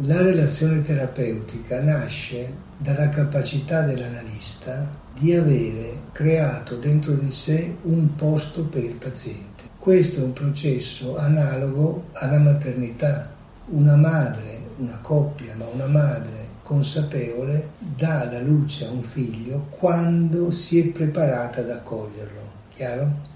La 0.00 0.20
relazione 0.20 0.82
terapeutica 0.82 1.80
nasce 1.80 2.52
dalla 2.76 3.08
capacità 3.08 3.80
dell'analista 3.80 4.90
di 5.18 5.34
avere 5.34 6.08
creato 6.12 6.76
dentro 6.76 7.14
di 7.14 7.30
sé 7.30 7.78
un 7.84 8.14
posto 8.14 8.66
per 8.66 8.84
il 8.84 8.96
paziente. 8.96 9.64
Questo 9.78 10.20
è 10.20 10.24
un 10.24 10.34
processo 10.34 11.16
analogo 11.16 12.08
alla 12.12 12.38
maternità. 12.38 13.32
Una 13.68 13.96
madre, 13.96 14.64
una 14.76 14.98
coppia, 15.00 15.54
ma 15.56 15.64
una 15.68 15.86
madre 15.86 16.48
consapevole 16.60 17.70
dà 17.78 18.30
la 18.30 18.40
luce 18.40 18.84
a 18.84 18.90
un 18.90 19.02
figlio 19.02 19.68
quando 19.70 20.50
si 20.50 20.78
è 20.78 20.88
preparata 20.88 21.60
ad 21.60 21.70
accoglierlo. 21.70 22.50
Chiaro? 22.74 23.35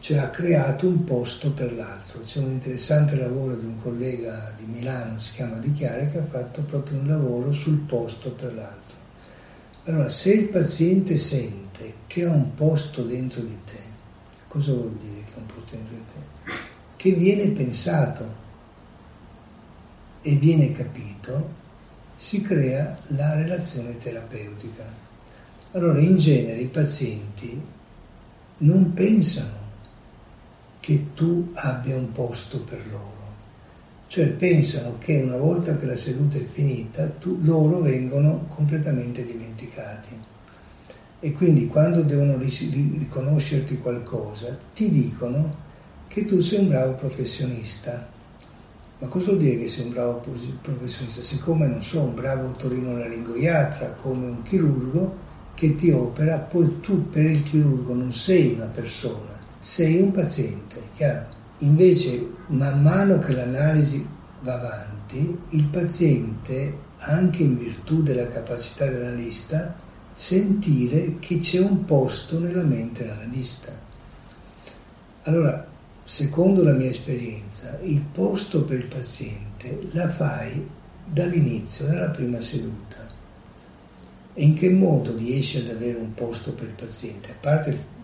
Cioè 0.00 0.18
ha 0.18 0.30
creato 0.30 0.86
un 0.86 1.04
posto 1.04 1.52
per 1.52 1.72
l'altro. 1.72 2.20
C'è 2.20 2.38
un 2.38 2.50
interessante 2.50 3.16
lavoro 3.16 3.56
di 3.56 3.66
un 3.66 3.80
collega 3.80 4.54
di 4.56 4.64
Milano, 4.64 5.18
si 5.18 5.32
chiama 5.32 5.56
Di 5.56 5.72
Chiare, 5.72 6.08
che 6.08 6.18
ha 6.18 6.26
fatto 6.26 6.62
proprio 6.62 6.98
un 6.98 7.06
lavoro 7.06 7.52
sul 7.52 7.78
posto 7.78 8.32
per 8.32 8.54
l'altro. 8.54 8.96
Allora, 9.84 10.08
se 10.08 10.32
il 10.32 10.48
paziente 10.48 11.16
sente 11.16 11.94
che 12.06 12.24
ha 12.24 12.32
un 12.32 12.54
posto 12.54 13.02
dentro 13.02 13.40
di 13.42 13.58
te, 13.64 13.80
cosa 14.46 14.72
vuol 14.72 14.96
dire 14.96 15.24
che 15.24 15.32
ha 15.34 15.38
un 15.38 15.46
posto 15.46 15.76
dentro 15.76 15.94
di 15.94 16.04
te? 16.06 16.52
Che 16.96 17.12
viene 17.12 17.48
pensato 17.48 18.46
e 20.22 20.34
viene 20.34 20.72
capito, 20.72 21.66
si 22.14 22.42
crea 22.42 22.96
la 23.08 23.34
relazione 23.34 23.96
terapeutica. 23.98 24.84
Allora, 25.72 26.00
in 26.00 26.16
genere 26.16 26.60
i 26.60 26.66
pazienti 26.66 27.60
non 28.58 28.92
pensano 28.92 29.57
che 30.88 31.08
tu 31.12 31.50
abbia 31.52 31.96
un 31.96 32.12
posto 32.12 32.62
per 32.62 32.82
loro. 32.90 33.26
Cioè 34.06 34.30
pensano 34.30 34.96
che 34.96 35.20
una 35.20 35.36
volta 35.36 35.76
che 35.76 35.84
la 35.84 35.98
seduta 35.98 36.38
è 36.38 36.46
finita, 36.50 37.10
tu, 37.10 37.36
loro 37.42 37.82
vengono 37.82 38.46
completamente 38.48 39.22
dimenticati. 39.26 40.18
E 41.20 41.32
quindi 41.32 41.66
quando 41.66 42.00
devono 42.00 42.38
riconoscerti 42.38 43.76
qualcosa, 43.80 44.56
ti 44.72 44.88
dicono 44.88 45.54
che 46.08 46.24
tu 46.24 46.40
sei 46.40 46.60
un 46.60 46.68
bravo 46.68 46.94
professionista. 46.94 48.08
Ma 49.00 49.08
cosa 49.08 49.26
vuol 49.26 49.40
dire 49.40 49.58
che 49.58 49.68
sei 49.68 49.84
un 49.84 49.90
bravo 49.90 50.22
professionista? 50.62 51.20
Siccome 51.20 51.66
non 51.66 51.82
sono 51.82 52.06
un 52.06 52.14
bravo 52.14 52.48
otorinolaringoiatra 52.48 53.90
come 53.90 54.24
un 54.24 54.40
chirurgo 54.40 55.16
che 55.52 55.74
ti 55.74 55.90
opera, 55.90 56.38
poi 56.38 56.80
tu 56.80 57.10
per 57.10 57.26
il 57.26 57.42
chirurgo 57.42 57.92
non 57.92 58.14
sei 58.14 58.54
una 58.54 58.68
persona, 58.68 59.37
sei 59.60 60.00
un 60.00 60.10
paziente, 60.12 60.80
chiaro? 60.94 61.26
Invece, 61.58 62.26
man 62.48 62.82
mano 62.82 63.18
che 63.18 63.34
l'analisi 63.34 64.06
va 64.42 64.54
avanti, 64.54 65.38
il 65.50 65.64
paziente, 65.64 66.86
anche 66.98 67.42
in 67.42 67.56
virtù 67.56 68.02
della 68.02 68.28
capacità 68.28 68.86
dell'analista, 68.86 69.74
sentire 70.12 71.18
che 71.18 71.38
c'è 71.38 71.60
un 71.60 71.84
posto 71.84 72.38
nella 72.38 72.62
mente 72.62 73.04
dell'analista. 73.04 73.72
Allora, 75.24 75.66
secondo 76.04 76.62
la 76.62 76.72
mia 76.72 76.90
esperienza, 76.90 77.78
il 77.82 78.00
posto 78.00 78.64
per 78.64 78.78
il 78.78 78.86
paziente 78.86 79.80
la 79.92 80.08
fai 80.08 80.66
dall'inizio, 81.04 81.86
dalla 81.86 82.10
prima 82.10 82.40
seduta. 82.40 83.06
E 84.34 84.44
in 84.44 84.54
che 84.54 84.70
modo 84.70 85.16
riesci 85.16 85.58
ad 85.58 85.68
avere 85.68 85.98
un 85.98 86.14
posto 86.14 86.52
per 86.52 86.68
il 86.68 86.74
paziente? 86.74 87.32
A 87.32 87.36
parte 87.40 87.96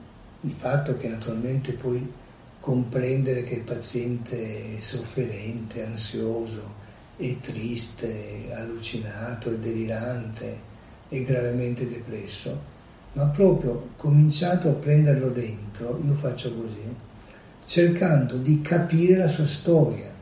il 0.45 0.53
fatto 0.53 0.97
che 0.97 1.09
naturalmente 1.09 1.73
puoi 1.73 2.13
comprendere 2.61 3.43
che 3.45 3.55
il 3.55 3.63
paziente 3.63 4.77
è 4.77 4.81
sofferente, 4.81 5.85
ansioso, 5.85 6.83
è 7.17 7.37
triste, 7.41 8.51
allucinato, 8.53 9.51
è 9.51 9.59
delirante, 9.59 10.61
è 11.09 11.23
gravemente 11.23 11.89
depresso, 11.89 12.73
ma 13.15 13.27
proprio 13.27 13.91
cominciato 13.97 14.69
a 14.69 14.75
prenderlo 14.75 15.31
dentro, 15.31 16.01
io 16.05 16.15
faccio 16.15 16.55
così, 16.55 16.95
cercando 17.65 18.37
di 18.37 18.61
capire 18.61 19.17
la 19.17 19.29
sua 19.29 19.47
storia. 19.47 20.13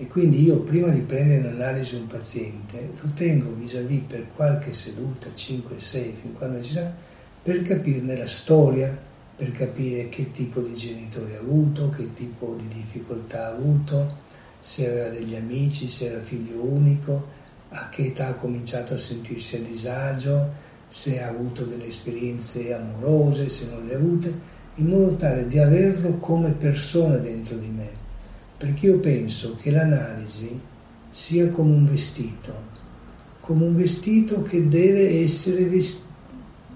E 0.00 0.06
quindi 0.06 0.44
io 0.44 0.60
prima 0.60 0.88
di 0.90 1.00
prendere 1.00 1.40
in 1.40 1.46
analisi 1.46 1.96
un 1.96 2.06
paziente 2.06 2.92
lo 3.00 3.10
tengo 3.14 3.52
vis-à-vis 3.52 4.02
per 4.06 4.28
qualche 4.32 4.72
seduta, 4.72 5.28
5, 5.34 5.80
6, 5.80 6.14
fin 6.20 6.34
quando 6.34 6.62
ci 6.62 6.70
sarà, 6.70 6.94
per 7.42 7.62
capirne 7.62 8.16
la 8.16 8.26
storia, 8.28 9.06
per 9.38 9.52
capire 9.52 10.08
che 10.08 10.32
tipo 10.32 10.60
di 10.60 10.74
genitori 10.74 11.36
ha 11.36 11.38
avuto, 11.38 11.90
che 11.90 12.12
tipo 12.12 12.56
di 12.58 12.66
difficoltà 12.66 13.46
ha 13.46 13.54
avuto, 13.54 14.16
se 14.58 14.90
aveva 14.90 15.10
degli 15.10 15.36
amici, 15.36 15.86
se 15.86 16.06
era 16.06 16.20
figlio 16.20 16.64
unico, 16.64 17.28
a 17.68 17.88
che 17.88 18.06
età 18.06 18.26
ha 18.26 18.34
cominciato 18.34 18.94
a 18.94 18.98
sentirsi 18.98 19.54
a 19.54 19.60
disagio, 19.60 20.52
se 20.88 21.22
ha 21.22 21.28
avuto 21.28 21.64
delle 21.64 21.86
esperienze 21.86 22.74
amorose, 22.74 23.48
se 23.48 23.68
non 23.70 23.86
le 23.86 23.94
ha 23.94 23.96
avute, 23.96 24.40
in 24.74 24.88
modo 24.88 25.14
tale 25.14 25.46
di 25.46 25.60
averlo 25.60 26.16
come 26.16 26.50
persona 26.50 27.18
dentro 27.18 27.56
di 27.58 27.68
me. 27.68 27.90
Perché 28.56 28.86
io 28.86 28.98
penso 28.98 29.54
che 29.54 29.70
l'analisi 29.70 30.60
sia 31.10 31.48
come 31.48 31.74
un 31.74 31.86
vestito, 31.86 32.52
come 33.38 33.66
un 33.66 33.76
vestito 33.76 34.42
che 34.42 34.66
deve 34.66 35.20
essere, 35.22 35.70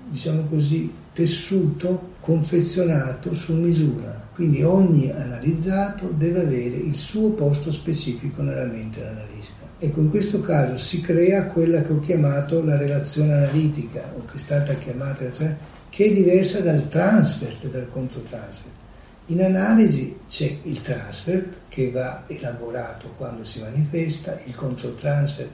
diciamo 0.09 0.45
così, 0.45 1.01
tessuto 1.13 2.15
confezionato 2.21 3.35
su 3.35 3.55
misura, 3.55 4.29
quindi 4.35 4.63
ogni 4.63 5.11
analizzato 5.11 6.09
deve 6.09 6.41
avere 6.41 6.77
il 6.77 6.97
suo 6.97 7.31
posto 7.31 7.71
specifico 7.71 8.43
nella 8.43 8.65
mente 8.65 9.01
dell'analista. 9.01 9.67
Ecco, 9.79 10.01
in 10.01 10.09
questo 10.09 10.41
caso 10.41 10.79
si 10.79 11.01
crea 11.01 11.47
quella 11.47 11.83
che 11.83 11.93
ho 11.93 11.99
chiamato 11.99 12.65
la 12.65 12.79
relazione 12.79 13.35
analitica, 13.35 14.13
o 14.15 14.25
che 14.25 14.37
è 14.37 14.39
stata 14.39 14.75
chiamata 14.75 15.19
relazione, 15.19 15.59
che 15.91 16.07
è 16.07 16.13
diversa 16.13 16.61
dal 16.61 16.89
transfert 16.89 17.65
e 17.65 17.69
dal 17.69 17.91
controtransfert. 17.91 18.81
In 19.27 19.43
analisi 19.43 20.19
c'è 20.29 20.59
il 20.63 20.81
transfert 20.81 21.63
che 21.69 21.91
va 21.91 22.25
elaborato 22.27 23.11
quando 23.17 23.45
si 23.45 23.61
manifesta, 23.61 24.39
il 24.47 24.55
controtransfert 24.55 25.51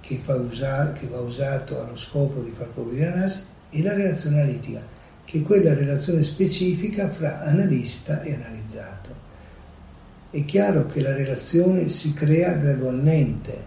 che, 0.00 0.20
usa, 0.26 0.92
che 0.92 1.06
va 1.08 1.20
usato 1.20 1.82
allo 1.82 1.96
scopo 1.96 2.40
di 2.40 2.50
far 2.50 2.68
progredire 2.68 3.10
l'analisi 3.10 3.42
e 3.70 3.82
la 3.82 3.94
relazione 3.94 4.40
analitica 4.40 4.82
che 5.30 5.42
quella 5.42 5.74
relazione 5.74 6.24
specifica 6.24 7.08
fra 7.08 7.42
analista 7.42 8.20
e 8.22 8.34
analizzato. 8.34 9.14
È 10.28 10.44
chiaro 10.44 10.86
che 10.86 11.00
la 11.00 11.14
relazione 11.14 11.88
si 11.88 12.12
crea 12.12 12.54
gradualmente, 12.54 13.64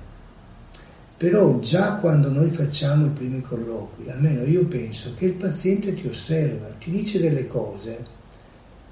però 1.15 1.59
già 1.59 1.93
quando 1.93 2.29
noi 2.29 2.49
facciamo 2.49 3.05
i 3.05 3.11
primi 3.11 3.39
colloqui, 3.39 4.09
almeno 4.09 4.43
io 4.43 4.65
penso 4.65 5.13
che 5.15 5.27
il 5.27 5.35
paziente 5.35 5.93
ti 5.93 6.05
osserva, 6.05 6.67
ti 6.77 6.91
dice 6.91 7.21
delle 7.21 7.47
cose, 7.47 8.05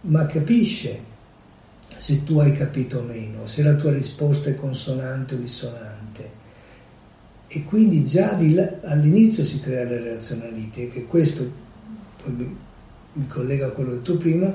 ma 0.04 0.26
capisce 0.26 1.10
se 1.98 2.24
tu 2.24 2.40
hai 2.40 2.54
capito 2.54 3.00
o 3.00 3.04
meno, 3.04 3.48
se 3.48 3.64
la 3.64 3.76
tua 3.76 3.92
risposta 3.92 4.50
è 4.50 4.56
consonante 4.56 5.36
o 5.36 5.38
dissonante. 5.38 6.40
E 7.50 7.66
quindi 7.66 8.06
già 8.06 8.38
là, 8.40 8.78
all'inizio 8.84 9.44
si 9.44 9.60
crea 9.60 9.84
la 9.84 9.98
relazione 9.98 10.48
analitica, 10.48 10.94
che 10.94 11.06
questo 11.06 11.68
mi, 12.28 13.28
collega 13.28 13.68
a 13.68 13.70
quello 13.70 13.92
detto 13.94 14.18
prima, 14.18 14.54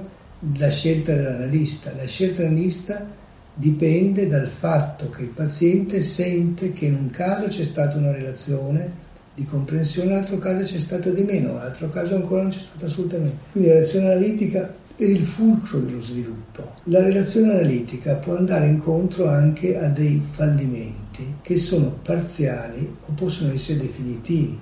la 0.57 0.69
scelta 0.69 1.15
dell'analista. 1.15 1.93
La 1.95 2.07
scelta 2.07 2.43
dell'analista 2.43 3.09
dipende 3.55 4.27
dal 4.27 4.47
fatto 4.47 5.09
che 5.11 5.23
il 5.23 5.29
paziente 5.29 6.03
sente 6.03 6.73
che 6.73 6.87
in 6.87 6.95
un 6.95 7.11
caso 7.11 7.49
c'è 7.49 7.65
stata 7.65 7.97
una 7.97 8.13
relazione 8.13 9.05
di 9.35 9.45
comprensione, 9.45 10.09
in 10.09 10.17
un 10.17 10.23
altro 10.23 10.39
caso 10.39 10.67
c'è 10.67 10.79
stata 10.79 11.11
di 11.11 11.23
meno, 11.23 11.51
in 11.51 11.55
un 11.57 11.61
altro 11.61 11.91
caso 11.91 12.15
ancora 12.15 12.43
non 12.43 12.51
c'è 12.51 12.61
stata 12.61 12.87
assolutamente. 12.87 13.37
Quindi 13.53 13.69
la 13.69 13.77
relazione 13.77 14.07
analitica 14.07 14.75
è 14.97 15.05
il 15.05 15.25
fulcro 15.25 15.79
dello 15.79 16.03
sviluppo. 16.03 16.75
La 16.85 17.03
relazione 17.03 17.53
analitica 17.53 18.17
può 18.17 18.37
andare 18.37 18.67
incontro 18.67 19.29
anche 19.29 19.77
a 19.77 19.89
dei 19.89 20.23
fallimenti 20.31 21.37
che 21.43 21.59
sono 21.59 21.99
parziali 22.03 22.97
o 22.99 23.13
possono 23.15 23.53
essere 23.53 23.79
definitivi. 23.79 24.59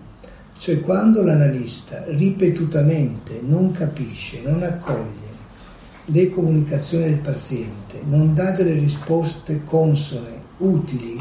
Cioè 0.56 0.80
quando 0.80 1.22
l'analista 1.22 2.04
ripetutamente 2.06 3.40
non 3.42 3.72
capisce, 3.72 4.40
non 4.42 4.62
accoglie 4.62 5.32
le 6.06 6.30
comunicazioni 6.30 7.04
del 7.04 7.20
paziente, 7.20 8.00
non 8.06 8.34
dà 8.34 8.50
delle 8.50 8.74
risposte 8.74 9.62
consone, 9.64 10.42
utili, 10.58 11.16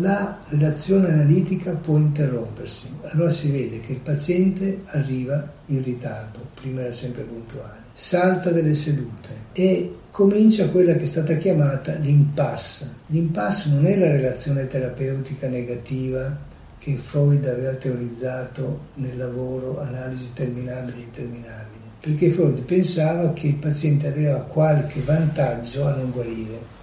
la 0.00 0.38
relazione 0.48 1.12
analitica 1.12 1.76
può 1.76 1.96
interrompersi. 1.96 2.88
Allora 3.02 3.30
si 3.30 3.50
vede 3.50 3.80
che 3.80 3.92
il 3.92 4.00
paziente 4.00 4.80
arriva 4.86 5.52
in 5.66 5.82
ritardo, 5.82 6.40
prima 6.60 6.82
era 6.82 6.92
sempre 6.92 7.22
puntuale, 7.22 7.84
salta 7.92 8.50
delle 8.50 8.74
sedute 8.74 9.44
e 9.52 9.94
comincia 10.10 10.70
quella 10.70 10.94
che 10.94 11.04
è 11.04 11.06
stata 11.06 11.36
chiamata 11.36 11.94
l'impasse. 11.94 12.94
L'impasse 13.06 13.70
non 13.70 13.86
è 13.86 13.96
la 13.96 14.10
relazione 14.10 14.66
terapeutica 14.66 15.46
negativa 15.46 16.36
che 16.86 16.94
Freud 16.94 17.44
aveva 17.48 17.72
teorizzato 17.72 18.90
nel 18.94 19.16
lavoro 19.16 19.80
Analisi 19.80 20.30
terminabili 20.32 21.00
e 21.00 21.02
interminabili, 21.02 21.80
perché 22.00 22.30
Freud 22.30 22.62
pensava 22.62 23.32
che 23.32 23.48
il 23.48 23.56
paziente 23.56 24.06
aveva 24.06 24.42
qualche 24.42 25.00
vantaggio 25.00 25.84
a 25.84 25.96
non 25.96 26.12
guarire. 26.12 26.74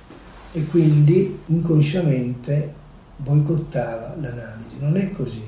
e 0.52 0.66
quindi 0.66 1.40
inconsciamente 1.48 2.74
boicottava 3.16 4.14
l'analisi. 4.18 4.76
Non 4.80 4.98
è 4.98 5.10
così. 5.12 5.42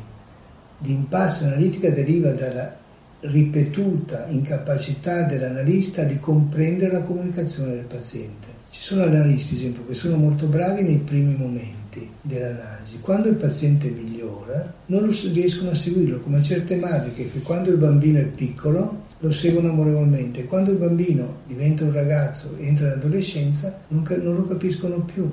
L'impasse 0.79 1.47
analitica 1.47 1.89
deriva 1.89 2.31
dalla 2.31 2.77
ripetuta 3.19 4.25
incapacità 4.29 5.23
dell'analista 5.23 6.03
di 6.05 6.17
comprendere 6.17 6.93
la 6.93 7.01
comunicazione 7.01 7.71
del 7.71 7.83
paziente. 7.83 8.47
Ci 8.69 8.79
sono 8.79 9.03
analisti, 9.03 9.55
esempio, 9.55 9.85
che 9.85 9.93
sono 9.93 10.15
molto 10.15 10.47
bravi 10.47 10.81
nei 10.83 10.99
primi 10.99 11.35
momenti 11.35 11.84
dell'analisi. 12.21 13.00
Quando 13.00 13.30
il 13.30 13.36
paziente 13.36 13.89
migliora, 13.89 14.74
non 14.88 15.09
riescono 15.33 15.71
a 15.71 15.75
seguirlo, 15.75 16.21
come 16.21 16.42
certe 16.42 16.75
madri 16.75 17.13
che 17.13 17.30
quando 17.42 17.69
il 17.69 17.77
bambino 17.77 18.19
è 18.19 18.25
piccolo 18.25 19.03
lo 19.19 19.31
seguono 19.31 19.69
amorevolmente. 19.69 20.45
Quando 20.45 20.71
il 20.71 20.77
bambino 20.77 21.42
diventa 21.47 21.83
un 21.83 21.94
ragazzo, 21.94 22.56
entra 22.57 22.88
in 22.88 22.94
adolescenza, 22.94 23.81
non, 23.89 24.06
non 24.21 24.36
lo 24.36 24.45
capiscono 24.45 25.01
più. 25.01 25.31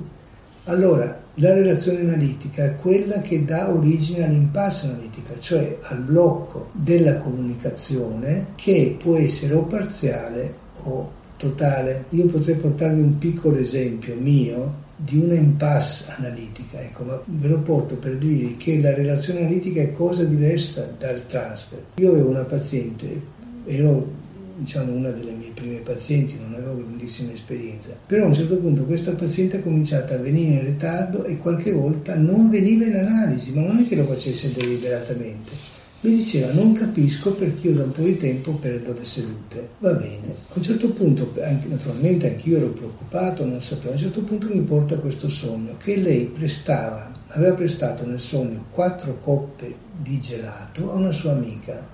Allora, 0.65 1.21
la 1.35 1.53
relazione 1.53 1.99
analitica 1.99 2.63
è 2.63 2.75
quella 2.75 3.19
che 3.21 3.43
dà 3.43 3.69
origine 3.69 4.23
all'impasse 4.23 4.87
analitica, 4.87 5.33
cioè 5.39 5.77
al 5.81 6.03
blocco 6.03 6.69
della 6.73 7.17
comunicazione 7.17 8.53
che 8.55 8.95
può 8.97 9.17
essere 9.17 9.53
o 9.55 9.65
parziale 9.65 10.53
o 10.85 11.11
totale. 11.37 12.05
Io 12.11 12.27
potrei 12.27 12.55
portarvi 12.55 13.01
un 13.01 13.17
piccolo 13.17 13.57
esempio 13.57 14.15
mio 14.17 14.81
di 14.95 15.17
una 15.17 15.33
impasse 15.33 16.05
analitica, 16.17 16.79
ecco, 16.81 17.03
ma 17.03 17.21
ve 17.25 17.47
lo 17.47 17.61
porto 17.61 17.97
per 17.97 18.17
dirvi 18.17 18.55
che 18.57 18.79
la 18.79 18.93
relazione 18.93 19.39
analitica 19.39 19.81
è 19.81 19.91
cosa 19.91 20.23
diversa 20.23 20.93
dal 20.97 21.25
transfer. 21.25 21.83
Io 21.95 22.11
avevo 22.11 22.29
una 22.29 22.43
paziente, 22.43 23.21
ero 23.65 24.21
diciamo, 24.55 24.93
una 24.93 25.09
delle 25.09 25.31
mie 25.31 25.51
prime 25.53 25.77
pazienti, 25.77 26.37
non 26.39 26.53
avevo 26.53 26.77
grandissima 26.77 27.31
esperienza, 27.31 27.89
però 28.05 28.25
a 28.25 28.27
un 28.27 28.33
certo 28.33 28.57
punto 28.57 28.85
questa 28.85 29.13
paziente 29.13 29.57
ha 29.57 29.61
cominciato 29.61 30.13
a 30.13 30.17
venire 30.17 30.59
in 30.59 30.65
ritardo 30.65 31.23
e 31.23 31.37
qualche 31.39 31.71
volta 31.71 32.15
non 32.15 32.49
veniva 32.49 32.85
in 32.85 32.95
analisi, 32.95 33.51
ma 33.53 33.61
non 33.61 33.77
è 33.77 33.87
che 33.87 33.95
lo 33.95 34.05
facesse 34.05 34.51
deliberatamente. 34.51 35.81
Mi 36.03 36.17
diceva 36.17 36.51
non 36.51 36.73
capisco 36.73 37.31
perché 37.31 37.69
io 37.69 37.75
da 37.75 37.83
un 37.85 37.91
po' 37.91 38.01
di 38.01 38.17
tempo 38.17 38.51
perdo 38.55 38.91
le 38.91 39.05
sedute. 39.05 39.69
Va 39.79 39.93
bene. 39.93 40.35
A 40.49 40.53
un 40.53 40.61
certo 40.61 40.89
punto, 40.89 41.31
anche, 41.41 41.69
naturalmente 41.69 42.27
anch'io 42.27 42.57
ero 42.57 42.71
preoccupato, 42.71 43.45
non 43.45 43.61
sapevo, 43.61 43.91
a 43.91 43.93
un 43.93 43.99
certo 43.99 44.21
punto 44.21 44.49
mi 44.53 44.59
porta 44.63 44.97
questo 44.97 45.29
sogno 45.29 45.77
che 45.77 45.95
lei 45.95 46.25
prestava, 46.25 47.09
aveva 47.29 47.55
prestato 47.55 48.05
nel 48.05 48.19
sogno 48.19 48.65
quattro 48.71 49.17
coppe 49.19 49.73
di 49.97 50.19
gelato 50.19 50.91
a 50.91 50.95
una 50.95 51.13
sua 51.13 51.31
amica 51.31 51.87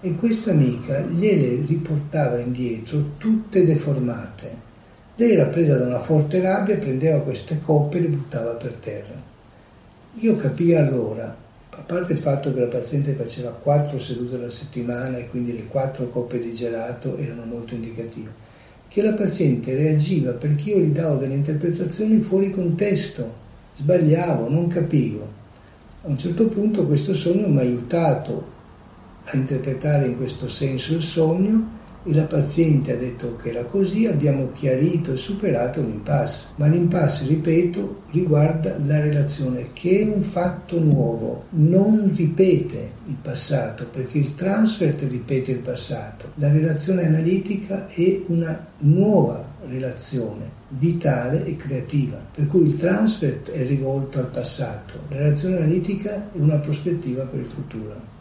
e 0.00 0.14
questa 0.16 0.50
amica 0.50 0.98
gliele 1.02 1.64
riportava 1.64 2.40
indietro 2.40 3.12
tutte 3.18 3.64
deformate. 3.64 4.66
Lei 5.14 5.34
era 5.34 5.46
presa 5.46 5.76
da 5.76 5.86
una 5.86 6.00
forte 6.00 6.40
rabbia, 6.40 6.76
prendeva 6.76 7.20
queste 7.20 7.60
coppe 7.60 7.98
e 7.98 8.00
le 8.00 8.08
buttava 8.08 8.54
per 8.54 8.72
terra. 8.72 9.14
Io 10.14 10.34
capii 10.34 10.74
allora, 10.74 11.46
a 11.78 11.82
parte 11.82 12.12
il 12.12 12.18
fatto 12.18 12.52
che 12.52 12.58
la 12.58 12.66
paziente 12.66 13.12
faceva 13.12 13.52
quattro 13.52 14.00
sedute 14.00 14.34
alla 14.34 14.50
settimana 14.50 15.16
e 15.16 15.28
quindi 15.28 15.52
le 15.52 15.66
quattro 15.66 16.08
coppe 16.08 16.40
di 16.40 16.52
gelato 16.52 17.16
erano 17.16 17.44
molto 17.44 17.74
indicative, 17.74 18.32
che 18.88 19.00
la 19.00 19.12
paziente 19.12 19.76
reagiva 19.76 20.32
perché 20.32 20.70
io 20.70 20.80
gli 20.80 20.90
davo 20.90 21.16
delle 21.18 21.36
interpretazioni 21.36 22.18
fuori 22.18 22.50
contesto, 22.50 23.32
sbagliavo, 23.74 24.48
non 24.48 24.66
capivo. 24.66 25.36
A 26.02 26.08
un 26.08 26.18
certo 26.18 26.48
punto 26.48 26.84
questo 26.84 27.14
sogno 27.14 27.46
mi 27.46 27.58
ha 27.58 27.62
aiutato 27.62 28.56
a 29.22 29.36
interpretare 29.36 30.06
in 30.06 30.16
questo 30.16 30.48
senso 30.48 30.94
il 30.94 31.02
sogno 31.02 31.76
la 32.14 32.24
paziente 32.24 32.92
ha 32.92 32.96
detto 32.96 33.36
che 33.36 33.50
era 33.50 33.64
così, 33.64 34.06
abbiamo 34.06 34.52
chiarito 34.52 35.12
e 35.12 35.16
superato 35.16 35.80
l'impasse. 35.80 36.48
Ma 36.56 36.66
l'impasse, 36.66 37.26
ripeto, 37.26 38.02
riguarda 38.12 38.76
la 38.84 39.00
relazione 39.00 39.70
che 39.72 40.00
è 40.00 40.04
un 40.04 40.22
fatto 40.22 40.80
nuovo, 40.80 41.44
non 41.50 42.10
ripete 42.14 42.92
il 43.06 43.16
passato, 43.20 43.86
perché 43.86 44.18
il 44.18 44.34
transfert 44.34 45.02
ripete 45.02 45.52
il 45.52 45.58
passato. 45.58 46.32
La 46.34 46.50
relazione 46.50 47.06
analitica 47.06 47.86
è 47.86 48.20
una 48.26 48.66
nuova 48.78 49.56
relazione 49.66 50.56
vitale 50.70 51.44
e 51.44 51.56
creativa, 51.56 52.16
per 52.34 52.46
cui 52.46 52.62
il 52.66 52.76
transfert 52.76 53.50
è 53.50 53.66
rivolto 53.66 54.18
al 54.18 54.30
passato, 54.30 55.00
la 55.08 55.16
relazione 55.16 55.56
analitica 55.56 56.30
è 56.32 56.38
una 56.38 56.58
prospettiva 56.58 57.24
per 57.24 57.40
il 57.40 57.46
futuro. 57.46 58.16